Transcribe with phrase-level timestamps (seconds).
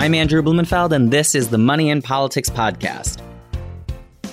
[0.00, 3.20] I'm Andrew Blumenfeld, and this is the Money in Politics Podcast.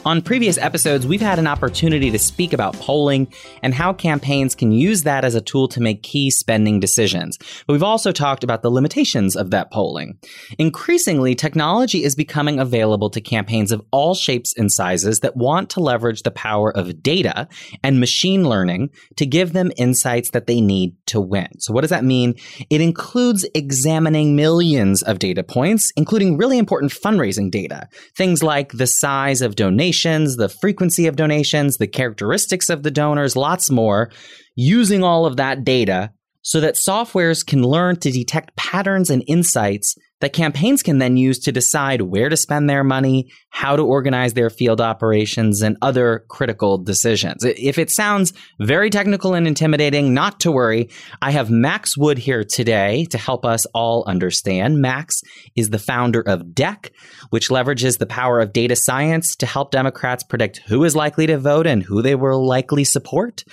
[0.07, 3.27] On previous episodes, we've had an opportunity to speak about polling
[3.61, 7.37] and how campaigns can use that as a tool to make key spending decisions.
[7.67, 10.17] But we've also talked about the limitations of that polling.
[10.57, 15.81] Increasingly, technology is becoming available to campaigns of all shapes and sizes that want to
[15.81, 17.49] leverage the power of data
[17.83, 21.49] and machine learning to give them insights that they need to win.
[21.59, 22.35] So what does that mean?
[22.69, 27.89] It includes examining millions of data points, including really important fundraising data.
[28.15, 32.91] Things like the size of donations donations, the frequency of donations, the characteristics of the
[32.91, 34.11] donors, lots more,
[34.55, 36.11] using all of that data
[36.41, 41.39] so that softwares can learn to detect patterns and insights that campaigns can then use
[41.39, 46.25] to decide where to spend their money, how to organize their field operations, and other
[46.27, 47.43] critical decisions.
[47.43, 50.89] If it sounds very technical and intimidating, not to worry.
[51.21, 54.81] I have Max Wood here today to help us all understand.
[54.81, 55.21] Max
[55.55, 56.91] is the founder of Deck,
[57.29, 61.37] which leverages the power of data science to help Democrats predict who is likely to
[61.37, 63.43] vote and who they will likely support,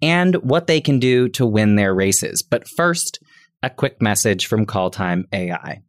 [0.00, 2.42] and what they can do to win their races.
[2.42, 3.18] But first,
[3.62, 5.82] a quick message from Call Time AI.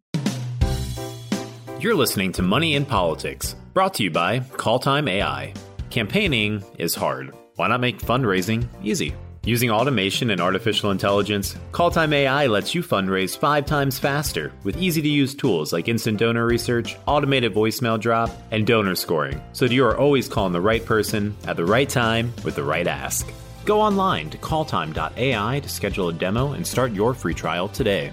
[1.84, 5.54] You're listening to Money in Politics, brought to you by Call Time AI.
[5.90, 7.36] Campaigning is hard.
[7.58, 9.14] Why not make fundraising easy?
[9.44, 14.78] Using automation and artificial intelligence, Call Time AI lets you fundraise five times faster with
[14.78, 19.68] easy to use tools like instant donor research, automated voicemail drop, and donor scoring, so
[19.68, 22.88] that you are always calling the right person at the right time with the right
[22.88, 23.30] ask.
[23.66, 28.10] Go online to calltime.ai to schedule a demo and start your free trial today.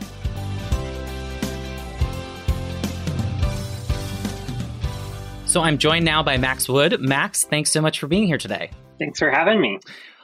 [5.50, 7.00] So I'm joined now by Max Wood.
[7.00, 8.70] Max, thanks so much for being here today.
[9.00, 9.80] Thanks for having me.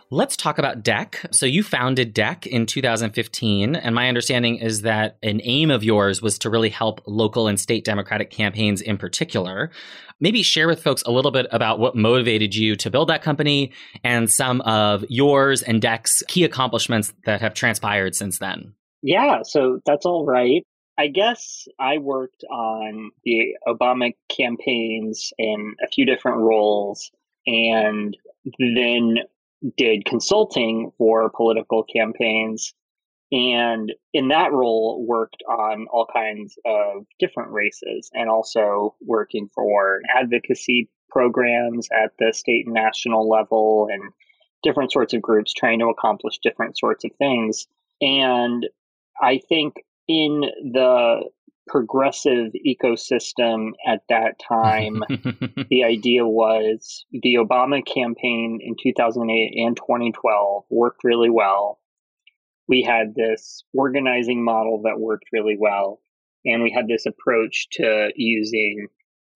[0.09, 1.21] Let's talk about Deck.
[1.33, 6.23] So you founded Deck in 2015, and my understanding is that an aim of yours
[6.23, 9.73] was to really help local and state Democratic campaigns in particular.
[10.21, 13.73] Maybe share with folks a little bit about what motivated you to build that company
[14.05, 18.75] and some of yours and Deck's key accomplishments that have transpired since then.
[19.03, 20.63] Yeah, so that's all right.
[20.99, 27.11] I guess I worked on the Obama campaigns in a few different roles
[27.47, 28.17] and
[28.59, 29.19] then
[29.77, 32.73] did consulting for political campaigns.
[33.31, 40.01] And in that role, worked on all kinds of different races and also working for
[40.15, 44.03] advocacy programs at the state and national level and
[44.63, 47.67] different sorts of groups trying to accomplish different sorts of things.
[48.01, 48.67] And
[49.21, 49.75] I think
[50.09, 51.21] in the
[51.67, 55.03] progressive ecosystem at that time,
[55.71, 61.81] the idea was the Obama campaign in 2008 and 2012 worked really well.
[62.69, 66.01] We had this organizing model that worked really well.
[66.45, 68.87] And we had this approach to using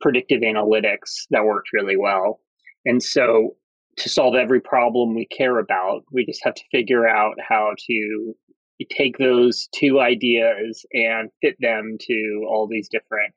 [0.00, 2.40] predictive analytics that worked really well.
[2.84, 3.56] And so
[3.98, 8.34] to solve every problem we care about, we just have to figure out how to
[8.80, 13.34] you take those two ideas and fit them to all these different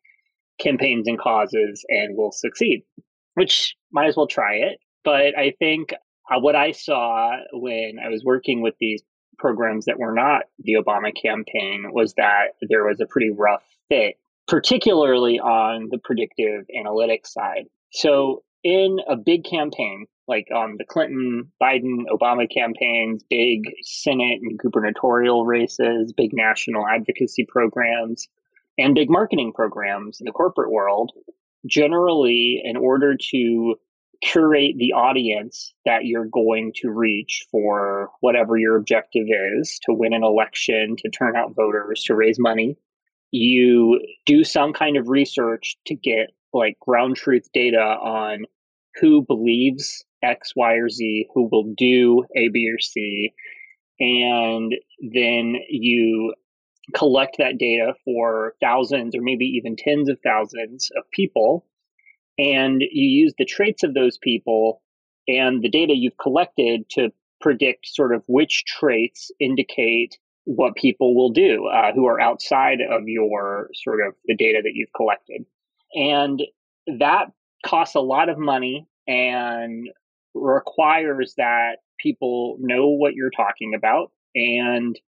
[0.60, 2.84] campaigns and causes and we'll succeed
[3.36, 4.80] which might as well try it.
[5.04, 5.94] But i think
[6.32, 9.04] uh, what i saw when i was working with these
[9.38, 14.16] programs that were not the obama campaign was that there was a pretty rough fit
[14.48, 17.66] particularly on the predictive analytics side.
[17.92, 24.58] So in a big campaign like um, the Clinton, Biden, Obama campaigns, big Senate and
[24.58, 28.28] gubernatorial races, big national advocacy programs,
[28.78, 31.12] and big marketing programs in the corporate world.
[31.68, 33.76] Generally, in order to
[34.22, 40.14] curate the audience that you're going to reach for whatever your objective is to win
[40.14, 42.78] an election, to turn out voters, to raise money,
[43.32, 48.46] you do some kind of research to get like ground truth data on
[49.00, 53.34] who believes X, Y, or Z who will do A, B, or C.
[54.00, 56.34] And then you
[56.94, 61.66] collect that data for thousands or maybe even tens of thousands of people.
[62.38, 64.82] And you use the traits of those people
[65.28, 71.30] and the data you've collected to predict sort of which traits indicate what people will
[71.30, 75.46] do uh, who are outside of your sort of the data that you've collected.
[75.94, 76.42] And
[77.00, 77.28] that
[77.64, 79.90] costs a lot of money and
[80.34, 85.00] requires that people know what you're talking about and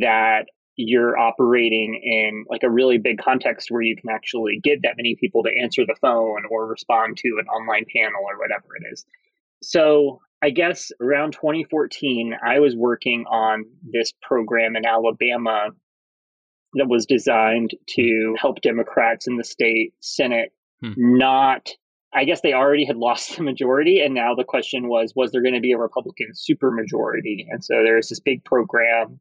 [0.00, 0.46] that
[0.76, 5.16] you're operating in like a really big context where you can actually get that many
[5.18, 9.06] people to answer the phone or respond to an online panel or whatever it is.
[9.62, 15.70] So I guess around 2014, I was working on this program in Alabama
[16.74, 20.92] that was designed to help Democrats in the state Senate hmm.
[20.96, 21.70] not
[22.16, 25.42] I guess they already had lost the majority, and now the question was, was there
[25.42, 27.46] going to be a Republican supermajority?
[27.50, 29.20] And so there's this big program,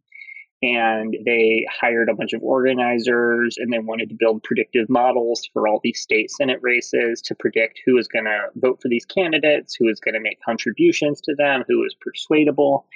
[0.64, 5.68] and they hired a bunch of organizers, and they wanted to build predictive models for
[5.68, 9.76] all these state Senate races to predict who was going to vote for these candidates,
[9.76, 12.88] who was going to make contributions to them, who was persuadable.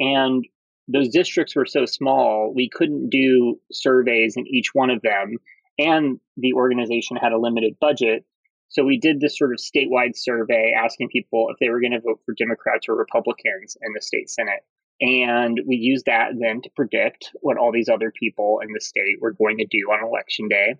[0.00, 0.44] And
[0.88, 5.38] those districts were so small, we couldn't do surveys in each one of them.
[5.78, 8.24] And the organization had a limited budget.
[8.68, 12.00] So we did this sort of statewide survey asking people if they were going to
[12.00, 14.64] vote for Democrats or Republicans in the state Senate.
[15.00, 19.20] And we used that then to predict what all these other people in the state
[19.20, 20.76] were going to do on election day.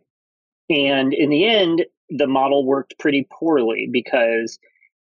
[0.71, 4.59] And in the end, the model worked pretty poorly because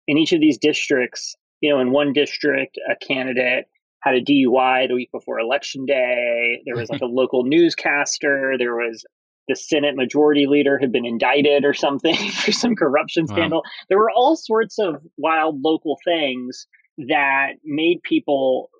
[0.06, 3.66] in each of these districts, you know, in one district, a candidate
[4.02, 6.62] had a DUI the week before election day.
[6.64, 8.56] There was like a local newscaster.
[8.58, 9.04] There was
[9.50, 13.62] the Senate majority leader had been indicted or something for some corruption scandal.
[13.64, 13.70] Wow.
[13.88, 16.66] There were all sorts of wild local things
[17.08, 18.70] that made people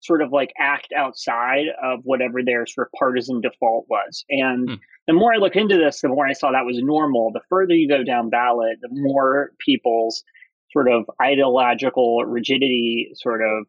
[0.00, 4.24] sort of like act outside of whatever their sort of partisan default was.
[4.28, 4.74] And hmm.
[5.06, 7.30] the more I look into this, the more I saw that was normal.
[7.32, 10.24] The further you go down ballot, the more people's
[10.72, 13.66] sort of ideological rigidity sort of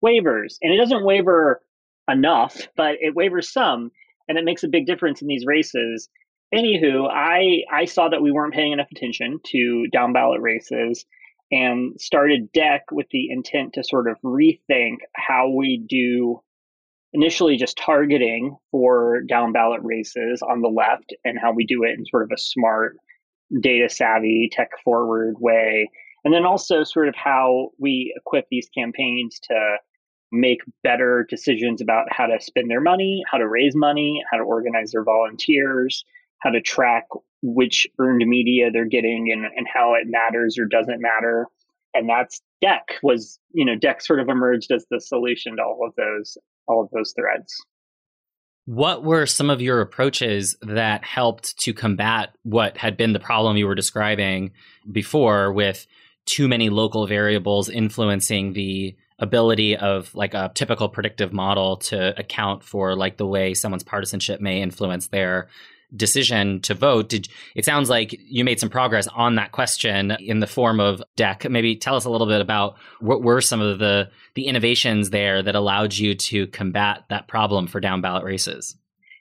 [0.00, 0.58] wavers.
[0.62, 1.60] And it doesn't waver
[2.08, 3.90] enough, but it wavers some.
[4.28, 6.08] And it makes a big difference in these races.
[6.54, 11.04] Anywho, I, I saw that we weren't paying enough attention to down ballot races
[11.50, 16.42] and started deck with the intent to sort of rethink how we do
[17.12, 21.98] initially just targeting for down ballot races on the left and how we do it
[21.98, 22.96] in sort of a smart,
[23.60, 25.90] data savvy, tech forward way.
[26.24, 29.76] And then also sort of how we equip these campaigns to
[30.30, 34.44] make better decisions about how to spend their money, how to raise money, how to
[34.44, 36.04] organize their volunteers,
[36.40, 37.04] how to track
[37.42, 41.46] which earned media they're getting and, and how it matters or doesn't matter.
[41.94, 45.86] And that's Deck was, you know, Deck sort of emerged as the solution to all
[45.86, 46.36] of those
[46.66, 47.54] all of those threads.
[48.66, 53.56] What were some of your approaches that helped to combat what had been the problem
[53.56, 54.52] you were describing
[54.92, 55.86] before with
[56.26, 62.62] too many local variables influencing the ability of like a typical predictive model to account
[62.62, 65.48] for like the way someone's partisanship may influence their
[65.96, 70.38] decision to vote did it sounds like you made some progress on that question in
[70.38, 73.78] the form of deck maybe tell us a little bit about what were some of
[73.78, 78.76] the the innovations there that allowed you to combat that problem for down ballot races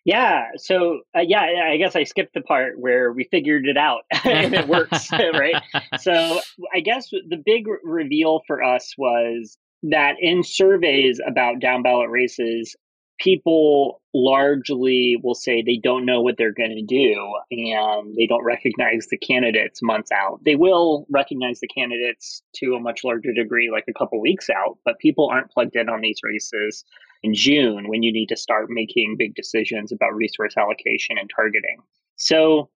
[0.07, 0.51] yeah.
[0.55, 4.53] So, uh, yeah, I guess I skipped the part where we figured it out and
[4.53, 5.61] it works, right?
[5.99, 6.39] So,
[6.73, 12.75] I guess the big reveal for us was that in surveys about down ballot races,
[13.19, 18.44] people largely will say they don't know what they're going to do and they don't
[18.44, 20.39] recognize the candidates months out.
[20.44, 24.77] They will recognize the candidates to a much larger degree, like a couple weeks out,
[24.85, 26.83] but people aren't plugged in on these races
[27.23, 31.77] in June when you need to start making big decisions about resource allocation and targeting.
[32.15, 32.69] So,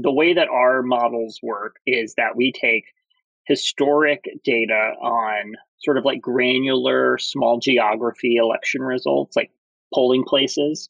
[0.00, 2.84] the way that our models work is that we take
[3.46, 9.50] historic data on sort of like granular small geography election results, like
[9.94, 10.88] polling places.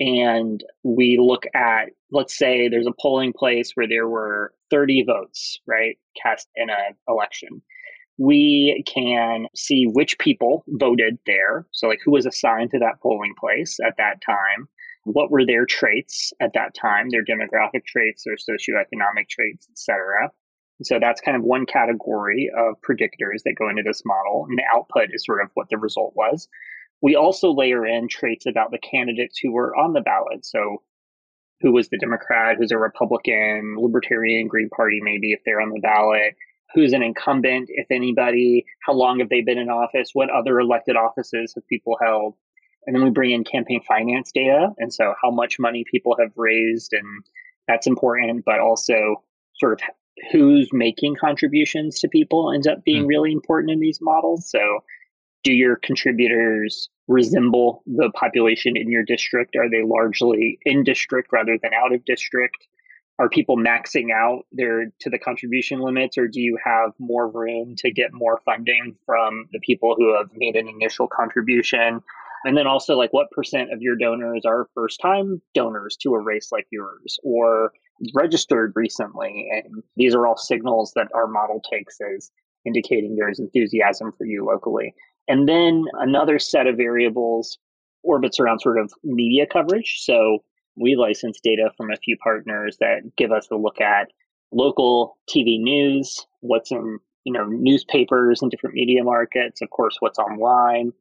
[0.00, 5.60] And we look at, let's say there's a polling place where there were 30 votes,
[5.66, 7.62] right, cast in an election.
[8.18, 11.66] We can see which people voted there.
[11.72, 14.68] So, like, who was assigned to that polling place at that time?
[15.04, 20.30] What were their traits at that time, their demographic traits, their socioeconomic traits, et cetera.
[20.82, 24.46] So that's kind of one category of predictors that go into this model.
[24.48, 26.48] And the output is sort of what the result was.
[27.00, 30.44] We also layer in traits about the candidates who were on the ballot.
[30.44, 30.82] So
[31.60, 35.80] who was the Democrat, who's a Republican, Libertarian, Green Party, maybe if they're on the
[35.80, 36.34] ballot,
[36.74, 40.96] who's an incumbent, if anybody, how long have they been in office, what other elected
[40.96, 42.34] offices have people held.
[42.86, 44.70] And then we bring in campaign finance data.
[44.78, 47.24] And so how much money people have raised, and
[47.68, 49.22] that's important, but also
[49.54, 49.88] sort of
[50.30, 53.08] who's making contributions to people ends up being mm.
[53.08, 54.48] really important in these models.
[54.50, 54.80] So,
[55.42, 59.56] do your contributors resemble the population in your district?
[59.56, 62.66] Are they largely in district rather than out of district?
[63.18, 67.74] Are people maxing out their to the contribution limits, or do you have more room
[67.78, 72.02] to get more funding from the people who have made an initial contribution?
[72.44, 76.20] And then also, like, what percent of your donors are first time donors to a
[76.20, 77.72] race like yours, or
[78.14, 79.48] registered recently.
[79.52, 82.30] And these are all signals that our model takes as
[82.64, 84.94] indicating there's enthusiasm for you locally.
[85.28, 87.58] And then another set of variables
[88.02, 90.00] orbits around sort of media coverage.
[90.00, 90.44] So
[90.76, 94.08] we license data from a few partners that give us a look at
[94.52, 100.18] local TV news, what's in you know newspapers and different media markets, of course, what's
[100.18, 100.92] online,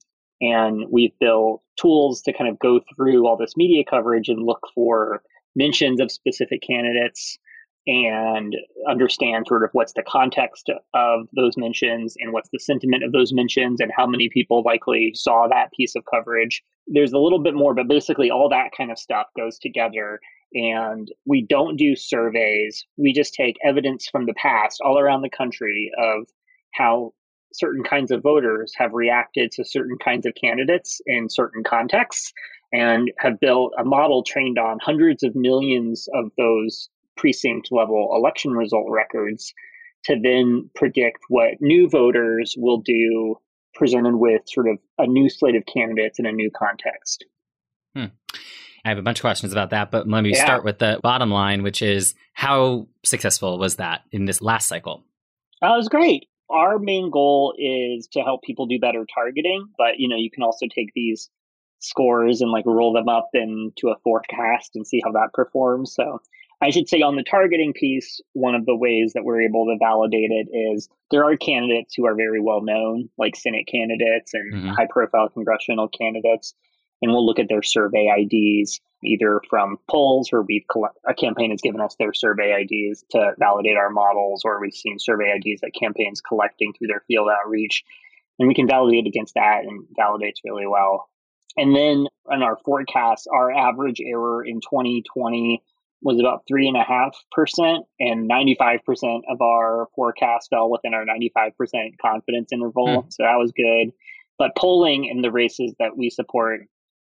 [0.41, 4.61] and we've built tools to kind of go through all this media coverage and look
[4.73, 5.21] for
[5.55, 7.37] mentions of specific candidates
[7.85, 8.55] and
[8.89, 13.33] understand sort of what's the context of those mentions and what's the sentiment of those
[13.33, 16.63] mentions and how many people likely saw that piece of coverage.
[16.87, 20.19] There's a little bit more, but basically all that kind of stuff goes together.
[20.53, 22.85] And we don't do surveys.
[22.95, 26.27] We just take evidence from the past all around the country of
[26.73, 27.13] how
[27.53, 32.31] certain kinds of voters have reacted to certain kinds of candidates in certain contexts
[32.73, 38.51] and have built a model trained on hundreds of millions of those precinct level election
[38.51, 39.53] result records
[40.05, 43.37] to then predict what new voters will do
[43.75, 47.25] presented with sort of a new slate of candidates in a new context.
[47.95, 48.05] Hmm.
[48.85, 50.43] I have a bunch of questions about that, but let me yeah.
[50.43, 55.03] start with the bottom line, which is how successful was that in this last cycle?
[55.61, 56.27] That was great.
[56.49, 60.43] Our main goal is to help people do better targeting, but you know, you can
[60.43, 61.29] also take these
[61.83, 65.93] scores and like roll them up into a forecast and see how that performs.
[65.93, 66.19] So
[66.63, 69.77] I should say on the targeting piece, one of the ways that we're able to
[69.77, 74.53] validate it is there are candidates who are very well known, like Senate candidates and
[74.53, 74.69] mm-hmm.
[74.69, 76.53] high profile congressional candidates.
[77.01, 81.51] And we'll look at their survey IDs, either from polls or we've collect, a campaign
[81.51, 85.59] has given us their survey IDs to validate our models, or we've seen survey IDs
[85.61, 87.83] that campaigns collecting through their field outreach.
[88.39, 91.09] And we can validate against that and validates really well.
[91.57, 95.61] And then in our forecast, our average error in 2020
[96.01, 101.05] was about three and a half percent, and 95% of our forecast fell within our
[101.05, 101.53] 95%
[102.01, 102.87] confidence interval.
[102.87, 103.13] Mm.
[103.13, 103.93] So that was good.
[104.37, 106.61] But polling in the races that we support,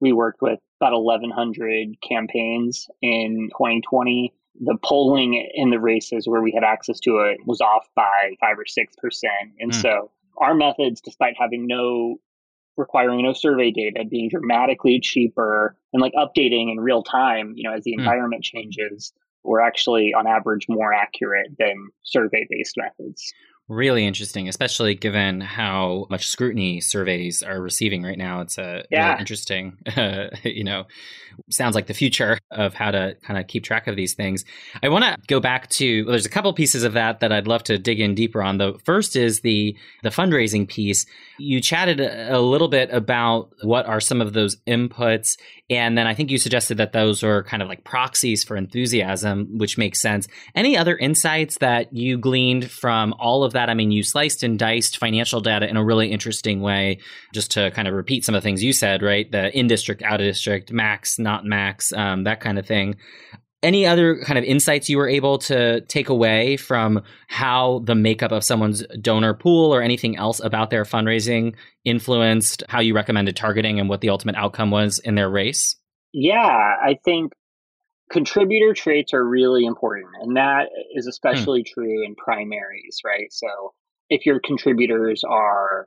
[0.01, 4.33] we worked with about 1,100 campaigns in 2020.
[4.61, 8.59] The polling in the races where we had access to it was off by five
[8.59, 9.53] or six percent.
[9.61, 9.83] And mm.
[9.83, 12.19] so our methods, despite having no
[12.79, 17.75] requiring no survey data, being dramatically cheaper and like updating in real time, you know,
[17.75, 17.99] as the mm.
[17.99, 19.13] environment changes,
[19.45, 23.33] we're actually on average more accurate than survey based methods.
[23.69, 28.41] Really interesting, especially given how much scrutiny surveys are receiving right now.
[28.41, 29.09] It's a yeah.
[29.09, 30.87] really interesting, uh, you know,
[31.51, 34.47] sounds like the future of how to kind of keep track of these things.
[34.83, 37.47] I want to go back to well, there's a couple pieces of that that I'd
[37.47, 38.57] love to dig in deeper on.
[38.57, 41.05] The first is the the fundraising piece.
[41.39, 45.37] You chatted a little bit about what are some of those inputs
[45.71, 49.59] and then I think you suggested that those are kind of like proxies for enthusiasm,
[49.59, 50.27] which makes sense.
[50.55, 53.58] Any other insights that you gleaned from all of that?
[53.67, 56.99] I mean, you sliced and diced financial data in a really interesting way,
[57.35, 59.31] just to kind of repeat some of the things you said, right?
[59.31, 62.97] The in district, out of district, max, not max, um, that kind of thing
[63.63, 68.31] any other kind of insights you were able to take away from how the makeup
[68.31, 73.81] of someone's donor pool or anything else about their fundraising influenced how you recommended targeting
[73.81, 75.77] and what the ultimate outcome was in their race?
[76.13, 77.33] Yeah, I think
[78.11, 80.11] contributor traits are really important.
[80.23, 81.11] And that is hmm.
[81.11, 81.81] especially hmm.
[81.81, 83.33] true in primaries, right?
[83.33, 83.75] So
[84.11, 85.87] if your contributors are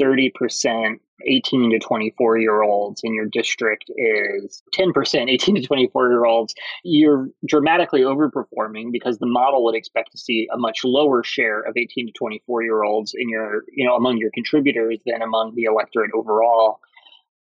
[0.00, 6.24] 30% 18 to 24 year olds and your district is 10% 18 to 24 year
[6.24, 11.60] olds, you're dramatically overperforming because the model would expect to see a much lower share
[11.60, 15.54] of 18 to 24 year olds in your, you know, among your contributors than among
[15.54, 16.80] the electorate overall.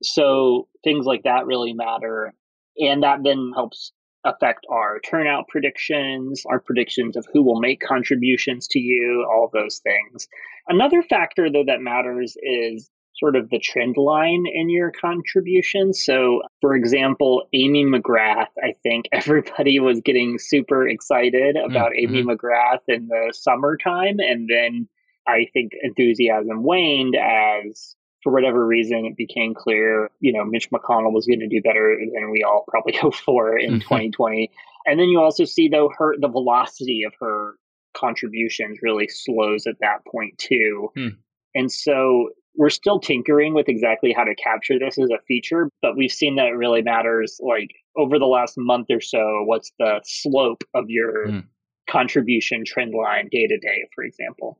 [0.03, 2.33] So things like that really matter.
[2.77, 3.91] And that then helps
[4.25, 9.79] affect our turnout predictions, our predictions of who will make contributions to you, all those
[9.79, 10.27] things.
[10.67, 15.93] Another factor, though, that matters is sort of the trend line in your contribution.
[15.93, 22.15] So, for example, Amy McGrath, I think everybody was getting super excited about mm-hmm.
[22.15, 24.19] Amy McGrath in the summertime.
[24.19, 24.87] And then
[25.27, 31.13] I think enthusiasm waned as for whatever reason, it became clear, you know, Mitch McConnell
[31.13, 34.47] was going to do better than we all probably hope for in 2020.
[34.47, 34.91] Mm-hmm.
[34.91, 37.55] And then you also see, though, her the velocity of her
[37.95, 40.89] contributions really slows at that point too.
[40.95, 41.07] Hmm.
[41.55, 45.95] And so we're still tinkering with exactly how to capture this as a feature, but
[45.97, 47.39] we've seen that it really matters.
[47.41, 51.39] Like over the last month or so, what's the slope of your hmm.
[51.89, 54.59] contribution trend line day to day, for example?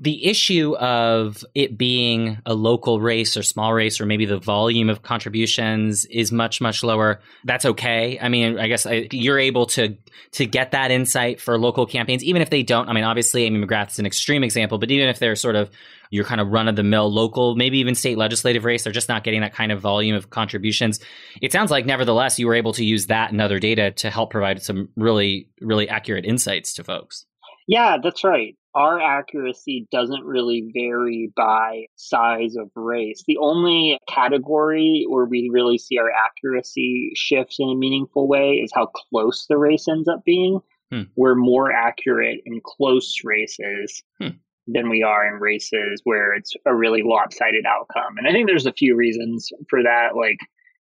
[0.00, 4.88] The issue of it being a local race or small race, or maybe the volume
[4.88, 7.20] of contributions is much much lower.
[7.44, 8.16] That's okay.
[8.20, 9.96] I mean, I guess I, you're able to
[10.32, 12.88] to get that insight for local campaigns, even if they don't.
[12.88, 15.68] I mean, obviously, Amy McGrath's an extreme example, but even if they're sort of
[16.10, 19.08] your kind of run of the mill local, maybe even state legislative race, they're just
[19.08, 21.00] not getting that kind of volume of contributions.
[21.42, 24.30] It sounds like, nevertheless, you were able to use that and other data to help
[24.30, 27.26] provide some really really accurate insights to folks.
[27.68, 33.24] Yeah, that's right our accuracy doesn't really vary by size of race.
[33.26, 38.70] The only category where we really see our accuracy shift in a meaningful way is
[38.72, 40.60] how close the race ends up being.
[40.92, 41.02] Hmm.
[41.16, 44.28] We're more accurate in close races hmm.
[44.68, 48.16] than we are in races where it's a really lopsided outcome.
[48.16, 50.14] And I think there's a few reasons for that.
[50.14, 50.38] Like,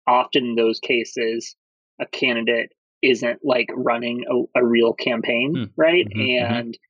[0.08, 1.56] often in those cases,
[2.00, 5.64] a candidate isn't like running a, a real campaign, hmm.
[5.82, 6.08] right?
[6.08, 6.54] Mm-hmm, mm-hmm.
[6.54, 6.84] and mm-hmm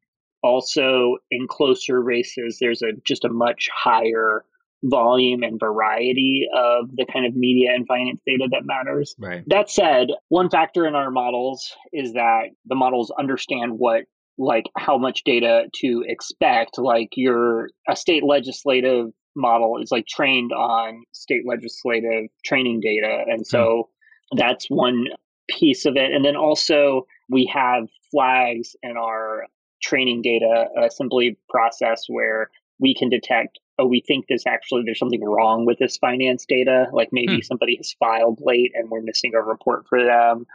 [0.44, 4.46] also in closer races there's a just a much higher
[4.84, 9.16] volume and variety of the kind of media and finance data that matters.
[9.18, 9.44] Right.
[9.48, 14.04] That said, one factor in our models is that the models understand what
[14.38, 20.52] like how much data to expect like your a state legislative model is like trained
[20.52, 23.90] on state legislative training data and so
[24.32, 24.38] hmm.
[24.38, 25.06] that's one
[25.50, 26.12] piece of it.
[26.12, 29.46] And then also we have flags in our
[29.82, 32.50] training data simply process where
[32.80, 36.88] we can detect oh we think this actually there's something wrong with this finance data.
[36.92, 37.42] Like maybe hmm.
[37.42, 40.46] somebody has filed late and we're missing a report for them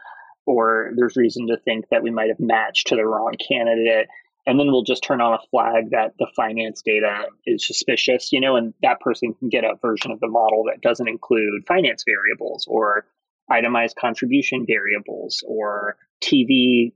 [0.45, 4.09] or there's reason to think that we might have matched to the wrong candidate.
[4.45, 8.41] And then we'll just turn on a flag that the finance data is suspicious you
[8.41, 12.05] know and that person can get a version of the model that doesn't include finance
[12.05, 13.07] variables or
[13.51, 16.93] itemized contribution variables or tv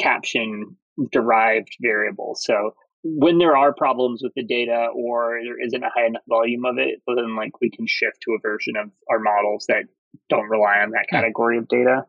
[0.00, 0.76] caption
[1.12, 2.44] derived variables.
[2.44, 6.64] So when there are problems with the data or there isn't a high enough volume
[6.64, 9.84] of it, then like we can shift to a version of our models that
[10.28, 12.04] don't rely on that category of data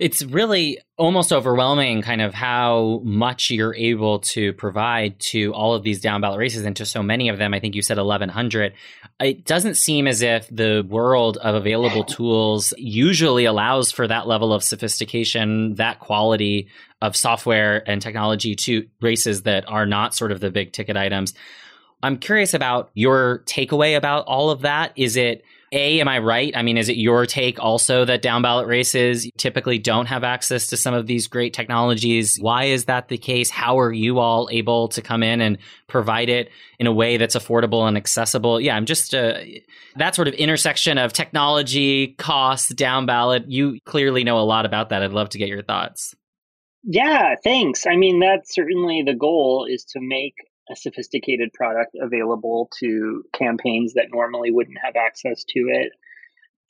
[0.00, 5.82] it's really almost overwhelming kind of how much you're able to provide to all of
[5.82, 7.52] these down ballot races and to so many of them.
[7.52, 8.72] I think you said 1100.
[9.20, 14.54] It doesn't seem as if the world of available tools usually allows for that level
[14.54, 16.68] of sophistication, that quality
[17.02, 21.34] of software and technology to races that are not sort of the big ticket items.
[22.02, 24.92] I'm curious about your takeaway about all of that.
[24.96, 26.52] Is it a, am I right?
[26.56, 30.66] I mean, is it your take also that down ballot races typically don't have access
[30.68, 32.38] to some of these great technologies?
[32.40, 33.50] Why is that the case?
[33.50, 37.36] How are you all able to come in and provide it in a way that's
[37.36, 38.60] affordable and accessible?
[38.60, 39.38] Yeah, I'm just uh,
[39.96, 43.48] that sort of intersection of technology, cost, down ballot.
[43.48, 45.04] You clearly know a lot about that.
[45.04, 46.16] I'd love to get your thoughts.
[46.82, 47.86] Yeah, thanks.
[47.86, 50.34] I mean, that's certainly the goal is to make
[50.70, 55.92] a sophisticated product available to campaigns that normally wouldn't have access to it.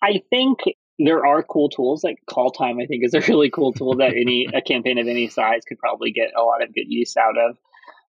[0.02, 0.60] I think
[1.00, 4.12] there are cool tools like call time i think is a really cool tool that
[4.14, 7.38] any a campaign of any size could probably get a lot of good use out
[7.38, 7.56] of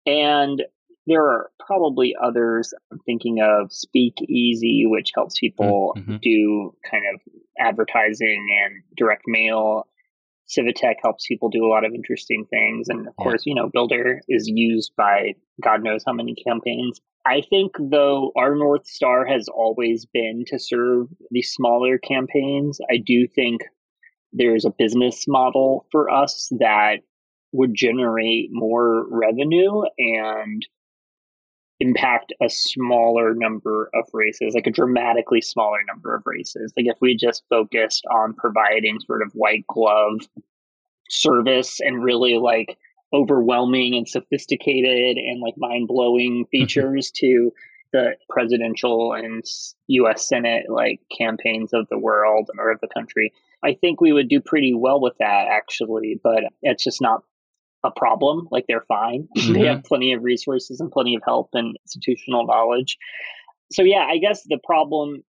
[0.06, 0.64] and
[1.08, 6.18] there are probably others i'm thinking of speak easy which helps people mm-hmm.
[6.22, 7.22] do kind of
[7.58, 9.88] advertising and direct mail
[10.58, 12.90] Civitech helps people do a lot of interesting things.
[12.90, 13.24] And of yeah.
[13.24, 17.00] course, you know, Builder is used by God knows how many campaigns.
[17.26, 22.80] I think, though, our North Star has always been to serve the smaller campaigns.
[22.90, 23.62] I do think
[24.34, 27.02] there's a business model for us that
[27.52, 30.66] would generate more revenue and
[31.82, 36.72] impact a smaller number of races, like a dramatically smaller number of races.
[36.78, 40.22] Like if we just focused on providing sort of white glove
[41.10, 42.78] service and really like
[43.13, 46.50] overwhelming and sophisticated and like mind blowing mm-hmm.
[46.50, 47.52] features to
[47.94, 49.44] the presidential and
[49.88, 53.34] US Senate like campaigns of the world or of the country.
[53.63, 57.24] I think we would do pretty well with that actually, but it's just not
[57.84, 58.48] a problem.
[58.52, 59.28] Like they're fine.
[59.38, 59.54] Mm-hmm.
[59.54, 62.98] they have plenty of resources and plenty of help and institutional knowledge.
[63.72, 65.24] So yeah, I guess the problem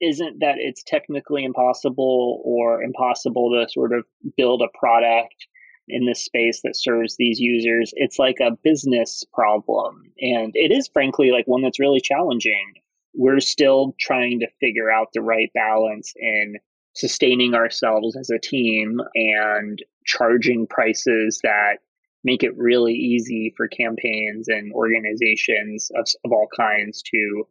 [0.00, 4.04] isn't that it's technically impossible or impossible to sort of
[4.36, 5.46] build a product
[5.88, 7.92] in this space that serves these users.
[7.96, 10.02] It's like a business problem.
[10.20, 12.74] And it is frankly like one that's really challenging.
[13.14, 16.56] We're still trying to figure out the right balance in
[16.94, 21.78] sustaining ourselves as a team and charging prices that
[22.24, 27.46] make it really easy for campaigns and organizations of, of all kinds to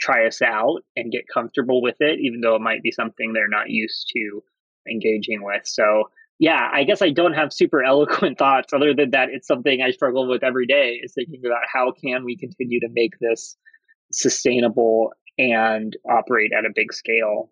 [0.00, 3.48] try us out and get comfortable with it, even though it might be something they're
[3.48, 4.42] not used to
[4.90, 5.62] engaging with.
[5.64, 6.04] So
[6.38, 9.90] yeah, I guess I don't have super eloquent thoughts other than that it's something I
[9.90, 13.56] struggle with every day is thinking about how can we continue to make this
[14.12, 17.50] sustainable and operate at a big scale.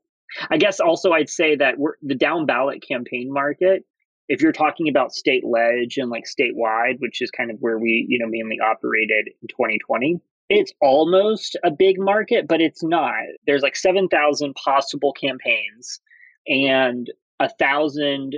[0.50, 3.84] I guess also I'd say that we're the down ballot campaign market
[4.28, 8.06] if you're talking about state ledge and like statewide, which is kind of where we,
[8.08, 13.14] you know, mainly operated in 2020, it's almost a big market, but it's not.
[13.46, 16.00] There's like 7,000 possible campaigns
[16.46, 17.10] and
[17.40, 18.36] a thousand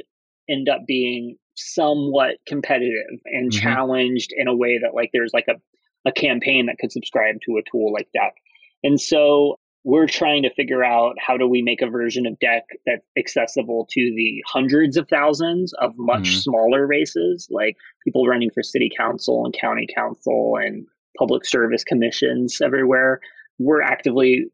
[0.49, 3.61] end up being somewhat competitive and mm-hmm.
[3.61, 5.55] challenged in a way that like there's like a,
[6.09, 8.33] a campaign that could subscribe to a tool like that.
[8.85, 12.64] And so we're trying to figure out how do we make a version of deck
[12.85, 16.38] that's accessible to the hundreds of thousands of much mm-hmm.
[16.38, 20.85] smaller races like people running for city council and county council and
[21.16, 23.20] public service commissions everywhere
[23.61, 24.46] we're actively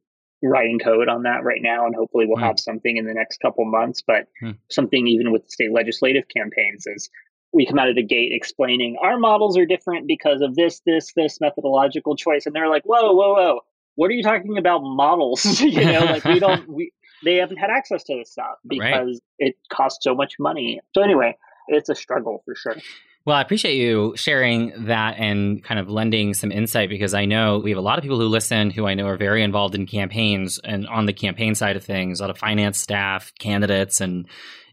[0.42, 2.44] writing code on that right now and hopefully we'll mm-hmm.
[2.44, 4.50] have something in the next couple months but mm-hmm.
[4.70, 7.08] something even with the state legislative campaigns is
[7.54, 11.10] we come out of the gate explaining our models are different because of this this
[11.16, 13.60] this methodological choice and they're like whoa whoa whoa
[13.94, 15.60] what are you talking about models?
[15.60, 16.92] you know, like we don't, we,
[17.24, 19.20] they haven't had access to this stuff because right.
[19.38, 20.80] it costs so much money.
[20.94, 21.36] So anyway,
[21.68, 22.76] it's a struggle for sure.
[23.24, 27.58] Well, I appreciate you sharing that and kind of lending some insight because I know
[27.58, 29.86] we have a lot of people who listen who I know are very involved in
[29.86, 34.26] campaigns and on the campaign side of things, a lot of finance staff, candidates, and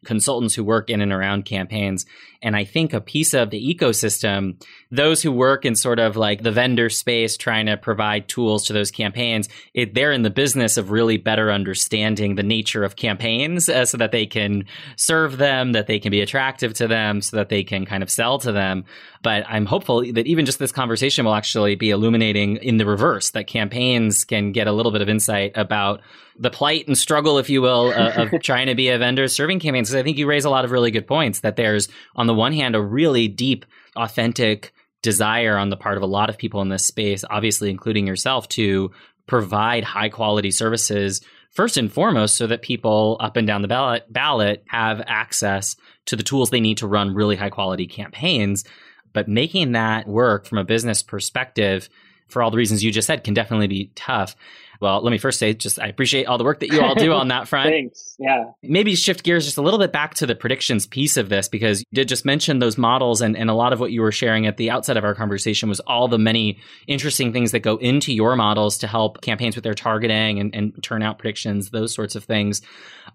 [0.05, 2.05] consultants who work in and around campaigns.
[2.41, 6.41] And I think a piece of the ecosystem, those who work in sort of like
[6.41, 10.77] the vendor space, trying to provide tools to those campaigns, it, they're in the business
[10.77, 15.73] of really better understanding the nature of campaigns uh, so that they can serve them,
[15.73, 18.53] that they can be attractive to them, so that they can kind of sell to
[18.53, 18.85] them.
[19.21, 23.32] But I'm hopeful that even just this conversation will actually be illuminating in the reverse,
[23.32, 26.01] that campaigns can get a little bit of insight about
[26.38, 29.60] the plight and struggle, if you will, uh, of trying to be a vendor serving
[29.60, 29.89] campaigns.
[29.89, 32.34] Because I think you raise a lot of really good points that there's, on the
[32.34, 33.65] one hand, a really deep,
[33.97, 38.08] authentic desire on the part of a lot of people in this space, obviously including
[38.08, 38.91] yourself, to
[39.27, 44.12] provide high quality services first and foremost so that people up and down the ballot
[44.12, 48.63] ballot have access to the tools they need to run really high quality campaigns
[49.13, 51.89] but making that work from a business perspective
[52.27, 54.35] for all the reasons you just said can definitely be tough
[54.79, 57.11] well, let me first say, just I appreciate all the work that you all do
[57.11, 57.69] on that front.
[57.69, 58.15] Thanks.
[58.17, 58.45] Yeah.
[58.63, 61.81] Maybe shift gears just a little bit back to the predictions piece of this, because
[61.81, 64.47] you did just mention those models, and, and a lot of what you were sharing
[64.47, 68.13] at the outset of our conversation was all the many interesting things that go into
[68.13, 72.23] your models to help campaigns with their targeting and, and turnout predictions, those sorts of
[72.23, 72.61] things.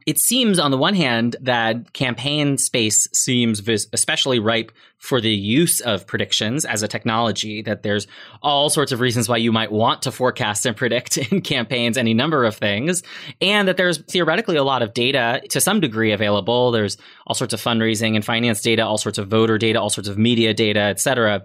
[0.06, 5.80] It seems, on the one hand, that campaign space seems especially ripe for the use
[5.80, 8.06] of predictions as a technology, that there's
[8.42, 12.14] all sorts of reasons why you might want to forecast and predict in campaigns any
[12.14, 13.02] number of things,
[13.40, 16.70] and that there's theoretically a lot of data to some degree available.
[16.70, 20.08] There's all sorts of fundraising and finance data, all sorts of voter data, all sorts
[20.08, 21.44] of media data, et cetera.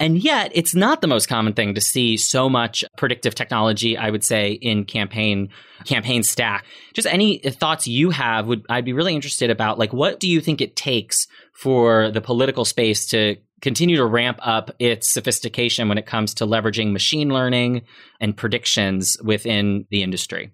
[0.00, 4.10] And yet, it's not the most common thing to see so much predictive technology, I
[4.10, 5.50] would say, in campaign
[5.84, 6.64] campaign stack.
[6.92, 10.40] Just any thoughts you have would I'd be really interested about like what do you
[10.40, 15.98] think it takes for the political space to continue to ramp up its sophistication when
[15.98, 17.82] it comes to leveraging machine learning
[18.20, 20.52] and predictions within the industry?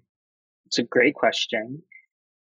[0.67, 1.83] It's a great question.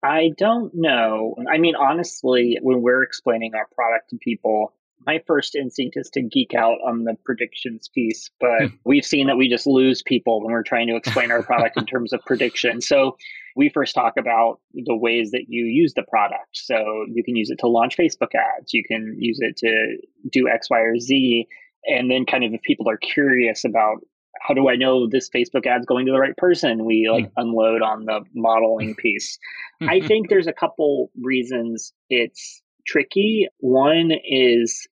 [0.03, 1.35] I don't know.
[1.51, 4.73] I mean, honestly, when we're explaining our product to people,
[5.05, 8.75] my first instinct is to geek out on the predictions piece, but hmm.
[8.83, 11.85] we've seen that we just lose people when we're trying to explain our product in
[11.87, 12.81] terms of prediction.
[12.81, 13.17] So
[13.55, 16.49] we first talk about the ways that you use the product.
[16.53, 19.97] So you can use it to launch Facebook ads, you can use it to
[20.31, 21.47] do X, Y, or Z.
[21.85, 23.97] And then kind of if people are curious about
[24.39, 27.31] how do I know this Facebook ad's going to the right person, we like mm.
[27.37, 29.37] unload on the modeling piece.
[29.81, 33.47] I think there's a couple reasons it's tricky.
[33.59, 34.87] One is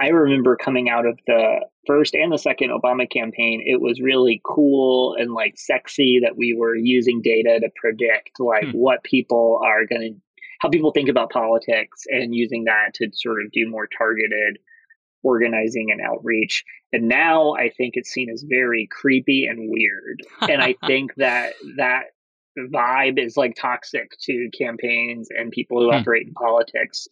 [0.00, 4.40] I remember coming out of the first and the second Obama campaign, it was really
[4.44, 8.72] cool and like sexy that we were using data to predict like hmm.
[8.72, 13.42] what people are going to, how people think about politics and using that to sort
[13.44, 14.58] of do more targeted
[15.22, 16.64] organizing and outreach.
[16.92, 20.22] And now I think it's seen as very creepy and weird.
[20.42, 22.04] and I think that that
[22.58, 25.98] vibe is like toxic to campaigns and people who hmm.
[25.98, 27.06] operate in politics.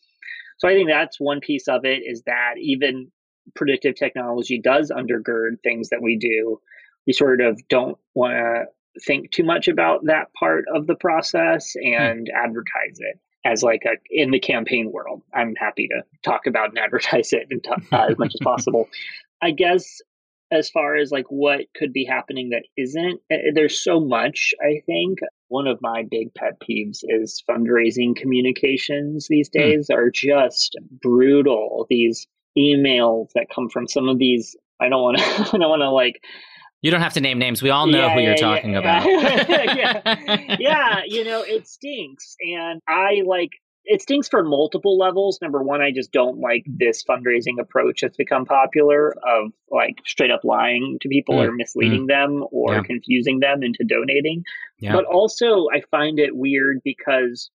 [0.58, 3.10] So I think that's one piece of it is that even
[3.54, 6.60] predictive technology does undergird things that we do.
[7.06, 11.72] We sort of don't want to think too much about that part of the process
[11.72, 11.94] hmm.
[11.94, 12.44] and hmm.
[12.44, 15.22] advertise it as like a in the campaign world.
[15.34, 18.88] I'm happy to talk about and advertise it and talk, uh, as much as possible.
[19.40, 20.00] I guess
[20.52, 24.54] as far as like what could be happening that isn't, eh, there's so much.
[24.60, 25.18] I think
[25.52, 29.60] one of my big pet peeves is fundraising communications these hmm.
[29.60, 31.86] days are just brutal.
[31.90, 32.26] These
[32.58, 35.90] emails that come from some of these I don't want to I don't want to
[35.90, 36.20] like
[36.80, 37.62] you don't have to name names.
[37.62, 38.78] We all know yeah, who you're yeah, talking yeah.
[38.80, 39.06] about.
[39.76, 40.56] yeah.
[40.58, 42.34] yeah, you know, it stinks.
[42.40, 43.50] And I like
[43.84, 45.38] it stinks for multiple levels.
[45.42, 50.30] Number one, I just don't like this fundraising approach that's become popular of like straight
[50.30, 51.48] up lying to people mm.
[51.48, 52.08] or misleading mm.
[52.08, 52.82] them or yeah.
[52.82, 54.44] confusing them into donating.
[54.78, 54.92] Yeah.
[54.92, 57.50] But also, I find it weird because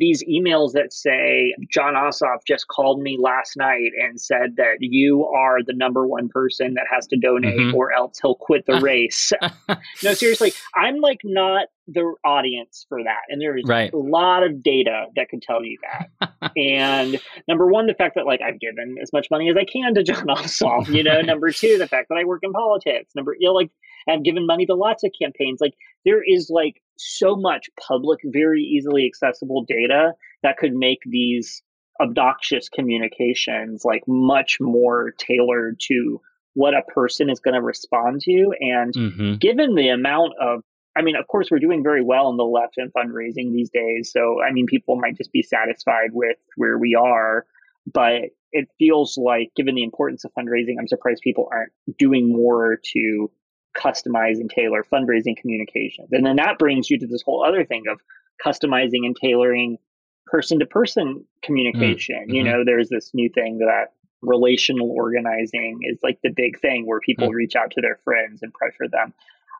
[0.00, 5.26] these emails that say Jon Ossoff just called me last night and said that you
[5.26, 7.76] are the number one person that has to donate mm-hmm.
[7.76, 9.30] or else he'll quit the race.
[10.02, 13.20] no, seriously, I'm like not the audience for that.
[13.28, 13.92] And there's right.
[13.92, 16.52] a lot of data that could tell you that.
[16.56, 19.94] and number one, the fact that like I've given as much money as I can
[19.94, 23.36] to Jon Ossoff, you know, number two, the fact that I work in politics, number,
[23.38, 23.70] you know, like
[24.08, 25.60] I've given money to lots of campaigns.
[25.60, 31.62] Like there is like so much public, very easily accessible data that could make these
[32.00, 36.20] obnoxious communications like much more tailored to
[36.54, 38.52] what a person is going to respond to.
[38.60, 39.34] And mm-hmm.
[39.36, 40.62] given the amount of
[40.96, 44.10] I mean, of course, we're doing very well on the left in fundraising these days.
[44.12, 47.46] So, I mean, people might just be satisfied with where we are.
[47.92, 52.80] But it feels like, given the importance of fundraising, I'm surprised people aren't doing more
[52.92, 53.30] to
[53.76, 56.08] customize and tailor fundraising communications.
[56.12, 58.00] And then that brings you to this whole other thing of
[58.44, 59.78] customizing and tailoring
[60.26, 62.22] person to person communication.
[62.22, 62.34] Mm-hmm.
[62.34, 63.88] You know, there's this new thing that
[64.22, 67.36] relational organizing is like the big thing where people mm-hmm.
[67.36, 69.14] reach out to their friends and pressure them.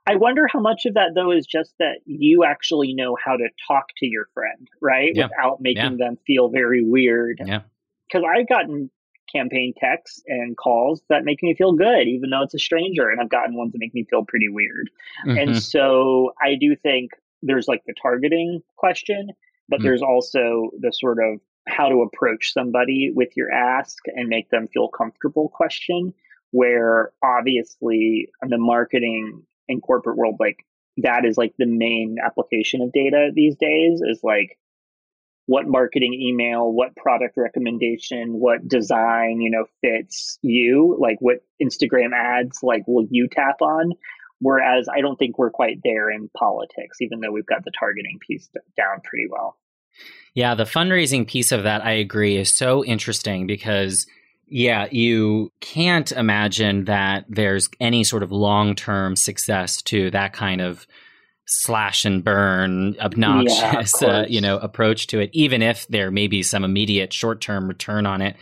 [0.06, 3.48] I wonder how much of that though is just that you actually know how to
[3.68, 5.12] talk to your friend, right?
[5.14, 5.26] Yeah.
[5.26, 6.06] Without making yeah.
[6.06, 7.40] them feel very weird.
[7.44, 7.62] Yeah.
[8.10, 8.90] Cuz I've gotten
[9.34, 13.08] campaign texts and calls that make me feel good, even though it's a stranger.
[13.08, 14.90] And I've gotten ones that make me feel pretty weird.
[15.26, 15.38] Mm-hmm.
[15.38, 17.12] And so I do think
[17.42, 19.28] there's like the targeting question,
[19.68, 19.86] but mm-hmm.
[19.86, 24.68] there's also the sort of how to approach somebody with your ask and make them
[24.72, 26.12] feel comfortable question,
[26.50, 30.56] where obviously in the marketing and corporate world, like
[30.96, 34.58] that is like the main application of data these days is like
[35.50, 42.12] what marketing email, what product recommendation, what design, you know, fits you, like what Instagram
[42.14, 43.94] ads, like will you tap on?
[44.38, 48.20] Whereas I don't think we're quite there in politics, even though we've got the targeting
[48.24, 49.56] piece down pretty well.
[50.34, 54.06] Yeah, the fundraising piece of that, I agree, is so interesting because,
[54.46, 60.60] yeah, you can't imagine that there's any sort of long term success to that kind
[60.60, 60.86] of
[61.52, 66.28] slash and burn, obnoxious, yeah, uh, you know, approach to it, even if there may
[66.28, 68.36] be some immediate short term return on it.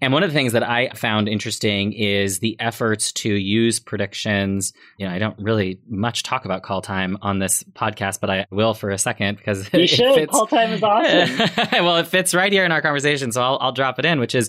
[0.00, 4.72] And one of the things that I found interesting is the efforts to use predictions.
[4.96, 8.46] You know, I don't really much talk about call time on this podcast, but I
[8.50, 10.14] will for a second because you should.
[10.14, 11.50] Fits, call time is awesome.
[11.84, 14.34] well, it fits right here in our conversation, so I'll, I'll drop it in, which
[14.34, 14.48] is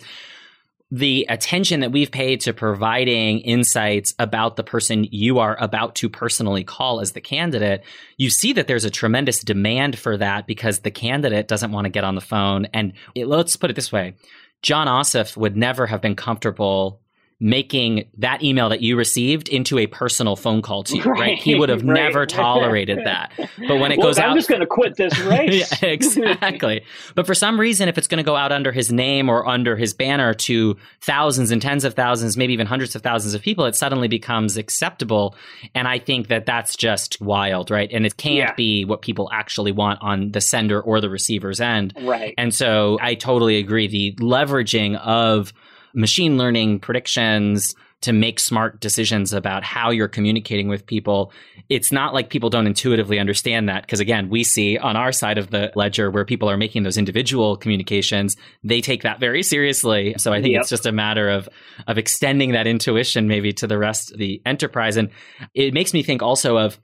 [0.92, 6.10] the attention that we've paid to providing insights about the person you are about to
[6.10, 7.84] personally call as the candidate,
[8.18, 11.90] you see that there's a tremendous demand for that because the candidate doesn't want to
[11.90, 12.66] get on the phone.
[12.74, 14.16] And it, let's put it this way
[14.62, 17.02] Jon Ossoff would never have been comfortable
[17.42, 21.20] making that email that you received into a personal phone call to you, right?
[21.20, 21.38] right?
[21.38, 21.94] He would have right.
[21.94, 23.34] never tolerated that.
[23.38, 25.70] But when it well, goes I'm out, I'm just going to quit this race.
[25.82, 26.84] yeah, exactly.
[27.14, 29.76] but for some reason, if it's going to go out under his name or under
[29.76, 33.66] his banner to thousands and tens of thousands, maybe even hundreds of thousands of people,
[33.66, 35.36] it suddenly becomes acceptable.
[35.74, 37.90] And I think that that's just wild, right?
[37.92, 38.54] And it can't yeah.
[38.54, 41.94] be what people actually want on the sender or the receiver's end.
[42.02, 42.34] Right.
[42.38, 43.88] And so I totally agree.
[43.88, 45.52] The leveraging of
[45.96, 51.32] machine learning predictions to make smart decisions about how you're communicating with people.
[51.70, 55.38] It's not like people don't intuitively understand that because again, we see on our side
[55.38, 60.14] of the ledger where people are making those individual communications, they take that very seriously.
[60.20, 60.62] So I think yep.
[60.62, 61.50] it's just a matter of
[61.88, 65.10] of extending that intuition maybe to the rest of the enterprise and
[65.54, 66.80] it makes me think also of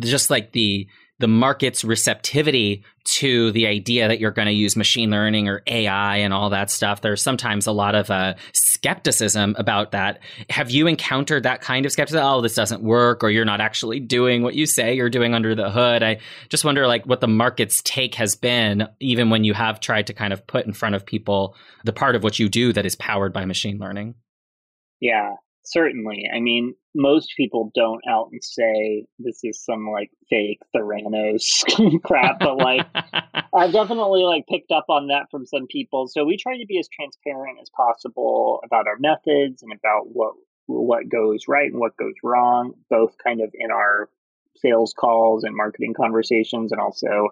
[0.00, 0.86] just like the
[1.18, 6.16] the market's receptivity to the idea that you're going to use machine learning or AI
[6.16, 7.00] and all that stuff.
[7.00, 10.18] There's sometimes a lot of uh, skepticism about that.
[10.50, 12.24] Have you encountered that kind of skepticism?
[12.24, 15.54] Oh, this doesn't work, or you're not actually doing what you say you're doing under
[15.54, 16.02] the hood.
[16.02, 20.08] I just wonder, like, what the market's take has been, even when you have tried
[20.08, 22.84] to kind of put in front of people the part of what you do that
[22.84, 24.16] is powered by machine learning.
[25.00, 25.34] Yeah,
[25.66, 26.24] certainly.
[26.34, 31.64] I mean, most people don't out and say this is some like fake Theranos
[32.02, 32.86] crap, but like
[33.54, 36.08] I've definitely like picked up on that from some people.
[36.08, 40.34] So we try to be as transparent as possible about our methods and about what
[40.66, 44.08] what goes right and what goes wrong, both kind of in our
[44.56, 46.72] sales calls and marketing conversations.
[46.72, 47.28] And also,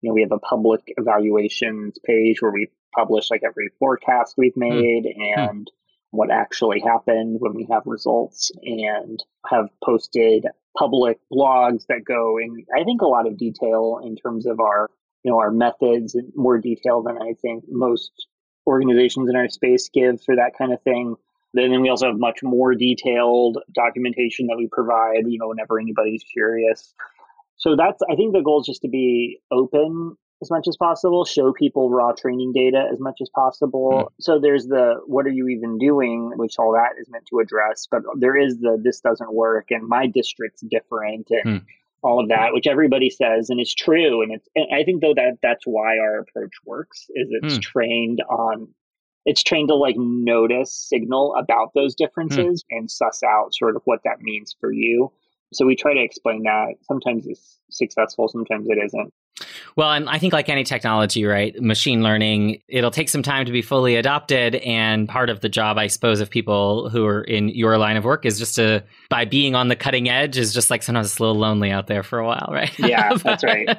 [0.00, 4.54] you know, we have a public evaluations page where we publish like every forecast we've
[4.54, 4.60] hmm.
[4.60, 5.38] made mm.
[5.38, 5.70] and
[6.10, 10.46] what actually happened when we have results and have posted
[10.78, 14.88] public blogs that go in I think a lot of detail in terms of our
[15.24, 18.26] you know our methods more detail than I think most
[18.68, 21.16] organizations in our space give for that kind of thing.
[21.54, 25.80] And Then we also have much more detailed documentation that we provide, you know, whenever
[25.80, 26.94] anybody's curious.
[27.56, 31.24] So that's I think the goal is just to be open as much as possible,
[31.24, 33.90] show people raw training data as much as possible.
[33.92, 34.08] Mm.
[34.20, 37.88] So there's the what are you even doing, which all that is meant to address.
[37.90, 41.64] But there is the this doesn't work and my district's different and mm.
[42.02, 44.22] all of that, which everybody says and it's true.
[44.22, 47.62] And it's and I think though that that's why our approach works is it's mm.
[47.62, 48.68] trained on
[49.24, 54.00] it's trained to like notice signal about those differences and suss out sort of what
[54.04, 55.12] that means for you.
[55.52, 56.74] So we try to explain that.
[56.82, 59.12] Sometimes it's successful, sometimes it isn't.
[59.76, 61.54] Well, and I think like any technology, right?
[61.60, 64.56] Machine learning, it'll take some time to be fully adopted.
[64.56, 68.04] And part of the job, I suppose, of people who are in your line of
[68.04, 71.18] work is just to, by being on the cutting edge, is just like sometimes it's
[71.18, 72.76] a little lonely out there for a while, right?
[72.78, 73.78] Yeah, that's right.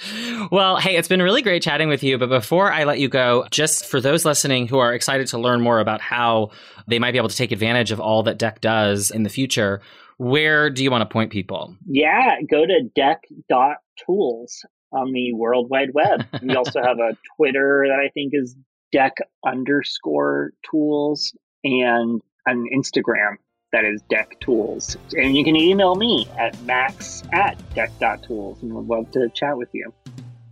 [0.50, 2.18] well, hey, it's been really great chatting with you.
[2.18, 5.60] But before I let you go, just for those listening who are excited to learn
[5.60, 6.50] more about how
[6.86, 9.80] they might be able to take advantage of all that Deck does in the future,
[10.18, 11.76] where do you want to point people?
[11.86, 16.26] Yeah, go to deck.tools on the World Wide Web.
[16.42, 18.56] we also have a Twitter that I think is
[18.92, 19.14] deck
[19.46, 21.32] underscore tools
[21.64, 23.36] and an Instagram
[23.72, 24.96] that is deck tools.
[25.16, 29.68] And you can email me at max at deck.tools and we'd love to chat with
[29.72, 29.92] you.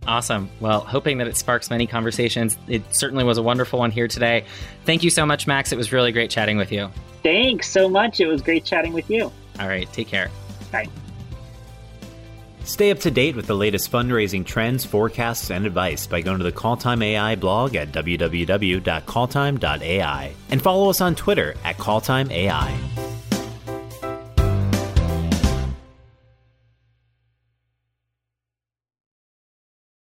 [0.07, 0.49] Awesome.
[0.61, 2.57] Well, hoping that it sparks many conversations.
[2.67, 4.45] It certainly was a wonderful one here today.
[4.85, 5.73] Thank you so much, Max.
[5.73, 6.89] It was really great chatting with you.
[7.23, 8.21] Thanks so much.
[8.21, 9.33] It was great chatting with you.
[9.59, 9.91] All right.
[9.91, 10.29] Take care.
[10.71, 10.87] Bye.
[12.63, 16.43] Stay up to date with the latest fundraising trends, forecasts, and advice by going to
[16.43, 23.06] the Calltime AI blog at www.calltime.ai and follow us on Twitter at CalltimeAI.